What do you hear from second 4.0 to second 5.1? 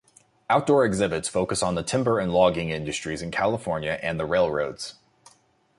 and the railroads.